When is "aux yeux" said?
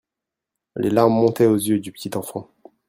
1.45-1.79